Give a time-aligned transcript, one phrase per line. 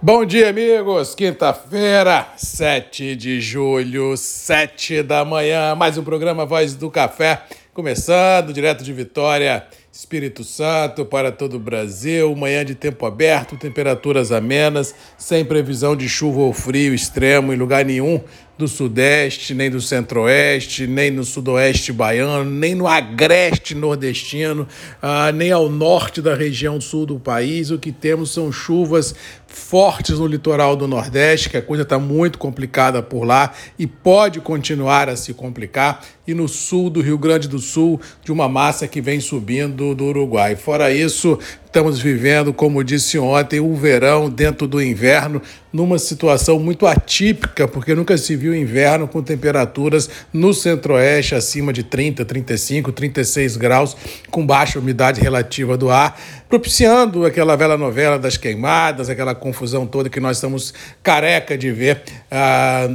[0.00, 1.12] Bom dia, amigos!
[1.12, 7.42] Quinta-feira, 7 de julho, 7 da manhã, mais um programa Voz do Café,
[7.74, 12.32] começando direto de Vitória, Espírito Santo, para todo o Brasil.
[12.36, 17.84] Manhã de tempo aberto, temperaturas amenas, sem previsão de chuva ou frio extremo em lugar
[17.84, 18.20] nenhum
[18.58, 24.66] do Sudeste, nem do Centro-Oeste, nem no Sudoeste baiano, nem no Agreste nordestino,
[25.00, 27.70] uh, nem ao norte da região sul do país.
[27.70, 29.14] O que temos são chuvas
[29.46, 34.40] fortes no litoral do Nordeste, que a coisa está muito complicada por lá e pode
[34.40, 38.86] continuar a se complicar, e no sul do Rio Grande do Sul, de uma massa
[38.86, 40.56] que vem subindo do Uruguai.
[40.56, 41.38] Fora isso,
[41.68, 45.40] estamos vivendo, como disse ontem, o verão dentro do inverno,
[45.70, 51.82] numa situação muito atípica, porque nunca se viu inverno com temperaturas no centro-oeste acima de
[51.82, 53.94] 30, 35, 36 graus,
[54.30, 60.08] com baixa umidade relativa do ar, propiciando aquela velha novela das queimadas, aquela confusão toda
[60.08, 62.02] que nós estamos careca de ver.
[62.30, 62.88] Ah,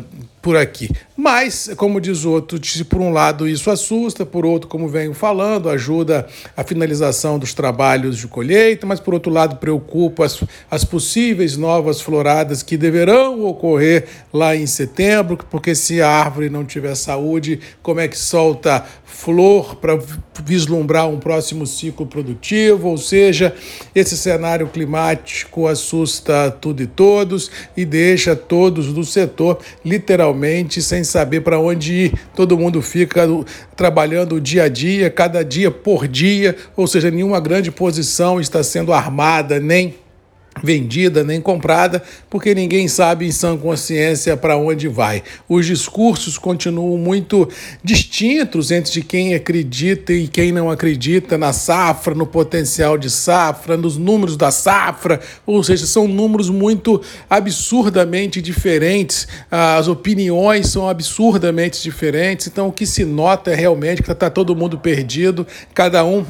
[0.44, 0.90] por aqui.
[1.16, 5.14] Mas, como diz o outro, se por um lado isso assusta, por outro, como venho
[5.14, 10.84] falando, ajuda a finalização dos trabalhos de colheita, mas por outro lado preocupa as, as
[10.84, 16.94] possíveis novas floradas que deverão ocorrer lá em setembro, porque se a árvore não tiver
[16.96, 19.98] saúde, como é que solta flor para
[20.44, 22.90] vislumbrar um próximo ciclo produtivo?
[22.90, 23.43] Ou seja,
[23.96, 31.42] esse cenário climático assusta tudo e todos e deixa todos do setor literalmente sem saber
[31.42, 32.14] para onde ir.
[32.36, 33.28] Todo mundo fica
[33.76, 38.94] trabalhando dia a dia, cada dia por dia, ou seja, nenhuma grande posição está sendo
[38.94, 39.96] armada, nem
[40.62, 45.24] vendida nem comprada, porque ninguém sabe em sã consciência para onde vai.
[45.48, 47.48] Os discursos continuam muito
[47.84, 53.98] distintos entre quem acredita e quem não acredita na safra, no potencial de safra, nos
[53.98, 62.48] números da safra, ou seja, são números muito absurdamente diferentes, as opiniões são absurdamente diferentes,
[62.48, 66.26] então o que se nota é realmente que está todo mundo perdido, cada um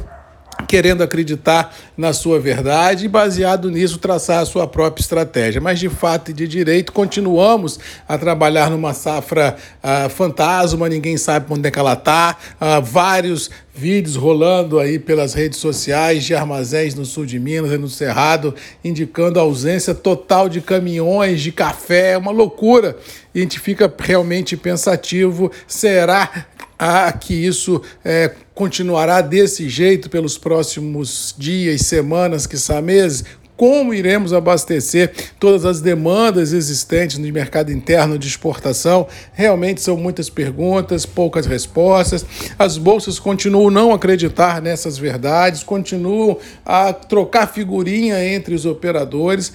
[0.68, 5.62] querendo acreditar na sua verdade e, baseado nisso, traçar a sua própria estratégia.
[5.62, 11.46] Mas, de fato e de direito, continuamos a trabalhar numa safra uh, fantasma, ninguém sabe
[11.50, 16.94] onde é que ela está, uh, vários vídeos rolando aí pelas redes sociais de armazéns
[16.94, 18.54] no sul de Minas e no Cerrado,
[18.84, 22.96] indicando a ausência total de caminhões de café, é uma loucura.
[23.34, 26.46] E a gente fica realmente pensativo, será
[26.78, 33.24] a que isso é, continuará desse jeito pelos próximos dias, semanas, quiçá meses?
[33.56, 39.08] Como iremos abastecer todas as demandas existentes no mercado interno de exportação?
[39.32, 42.26] Realmente são muitas perguntas, poucas respostas.
[42.58, 49.54] As bolsas continuam não acreditar nessas verdades, continuam a trocar figurinha entre os operadores,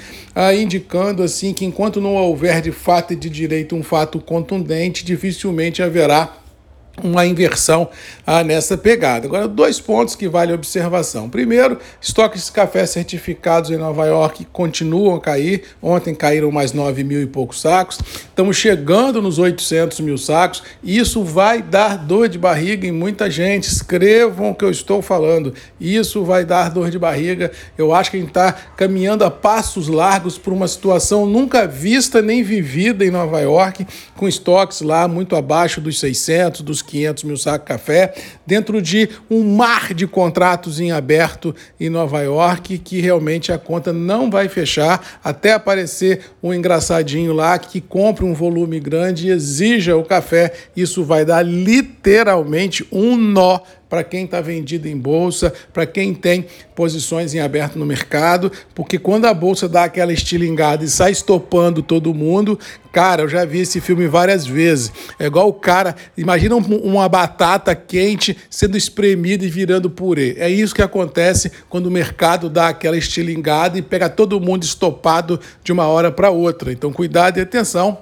[0.57, 5.83] indicando assim que enquanto não houver de fato e de direito um fato contundente, dificilmente
[5.83, 6.39] haverá
[7.03, 7.89] uma inversão
[8.27, 9.27] ah, nessa pegada.
[9.27, 11.29] Agora, dois pontos que vale observação.
[11.29, 15.63] Primeiro, estoques de café certificados em Nova York continuam a cair.
[15.83, 17.99] Ontem caíram mais 9 mil e poucos sacos.
[18.15, 20.63] Estamos chegando nos 800 mil sacos.
[20.83, 23.69] Isso vai dar dor de barriga em muita gente.
[23.69, 25.55] Escrevam o que eu estou falando.
[25.81, 27.51] Isso vai dar dor de barriga.
[27.77, 32.21] Eu acho que a gente está caminhando a passos largos por uma situação nunca vista
[32.21, 33.87] nem vivida em Nova York,
[34.17, 38.15] com estoques lá muito abaixo dos 600, dos 500 mil sacos de café,
[38.47, 43.93] dentro de um mar de contratos em aberto em Nova York, que realmente a conta
[43.93, 49.97] não vai fechar até aparecer um engraçadinho lá que compre um volume grande e exija
[49.97, 50.53] o café.
[50.75, 56.47] Isso vai dar literalmente um nó para quem está vendido em bolsa, para quem tem
[56.75, 61.83] posições em aberto no mercado, porque quando a bolsa dá aquela estilingada e sai estopando
[61.83, 62.59] todo mundo,
[62.93, 64.93] cara, eu já vi esse filme várias vezes.
[65.19, 70.37] É igual o cara, imagina uma batata quente sendo espremida e virando purê.
[70.39, 75.41] É isso que acontece quando o mercado dá aquela estilingada e pega todo mundo estopado
[75.65, 76.73] de uma hora para outra.
[76.73, 77.99] Então, cuidado e atenção,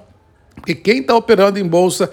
[0.55, 2.11] porque quem está operando em bolsa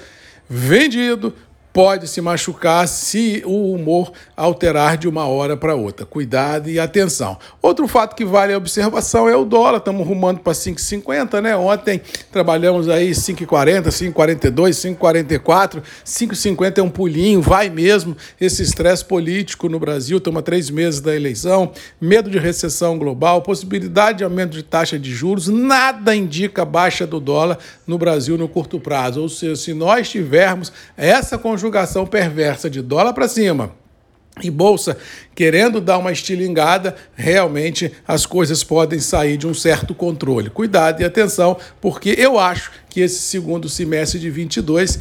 [0.49, 1.35] vendido
[1.75, 6.07] pode se machucar se o humor alterar de uma hora para outra.
[6.07, 7.37] Cuidado e atenção.
[7.61, 9.79] Outro fato que vale a observação é o dólar.
[9.79, 11.57] Estamos rumando para 5,50, né?
[11.57, 12.01] Ontem
[12.31, 15.83] trabalhamos aí 5,40, 5,42, 5,44.
[16.07, 18.17] 5,50 é um pulinho, vai mesmo.
[18.41, 23.43] Esse estresse político no Brasil, estamos a três meses da eleição, medo de recessão global,
[23.43, 28.49] possibilidade de aumento de taxa de juros, nada indica baixa do dólar no Brasil no
[28.49, 29.23] curto prazo.
[29.23, 33.73] Ou seja, se nós tivermos essa conjuntura conjugação perversa de dólar para cima
[34.43, 34.99] e bolsa
[35.35, 40.51] querendo dar uma estilingada, realmente as coisas podem sair de um certo controle.
[40.51, 44.99] Cuidado e atenção, porque eu acho que esse segundo semestre de 22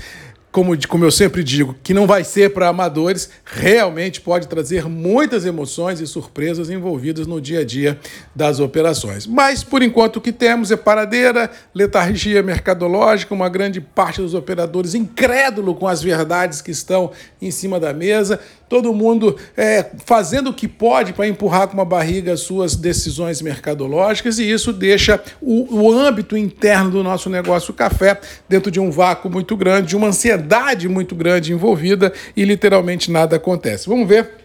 [0.53, 5.47] como, como eu sempre digo, que não vai ser para amadores, realmente pode trazer muitas
[5.47, 7.99] emoções e surpresas envolvidas no dia a dia
[8.35, 9.25] das operações.
[9.25, 14.93] Mas, por enquanto, o que temos é paradeira, letargia mercadológica, uma grande parte dos operadores
[14.93, 17.11] incrédulo com as verdades que estão
[17.41, 18.39] em cima da mesa,
[18.73, 23.39] todo mundo é, fazendo o que pode para empurrar com uma barriga as suas decisões
[23.39, 28.89] mercadológicas, e isso deixa o, o âmbito interno do nosso negócio café dentro de um
[28.89, 33.87] vácuo muito grande, de uma ansiedade muito grande envolvida e literalmente nada acontece.
[33.87, 34.42] Vamos ver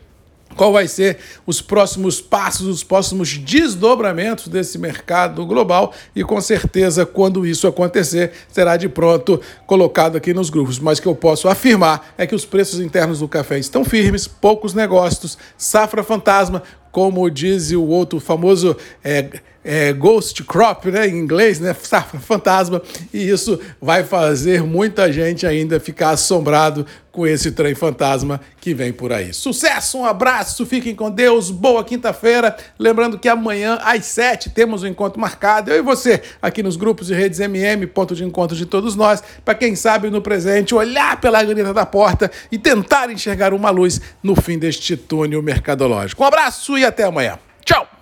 [0.59, 7.07] qual vai ser os próximos passos, os próximos desdobramentos desse mercado global e com certeza
[7.07, 10.81] quando isso acontecer será de pronto colocado aqui nos grupos.
[10.81, 14.75] Mas que eu posso afirmar é que os preços internos do café estão firmes, poucos
[14.75, 19.29] negócios, safra fantasma, como diz o outro famoso é,
[19.65, 21.75] é, ghost crop, né, em inglês, né,
[22.21, 22.81] fantasma,
[23.13, 26.87] e isso vai fazer muita gente ainda ficar assombrado
[27.19, 29.35] com esse trem fantasma que vem por aí.
[29.35, 32.57] Sucesso, um abraço, fiquem com Deus, boa quinta-feira.
[32.79, 37.09] Lembrando que amanhã às sete temos um encontro marcado, eu e você, aqui nos grupos
[37.09, 41.21] de redes MM, ponto de encontro de todos nós, para quem sabe no presente olhar
[41.21, 46.23] pela granita da porta e tentar enxergar uma luz no fim deste túnel mercadológico.
[46.23, 47.39] Um abraço e até amanhã.
[47.65, 47.98] Tchau!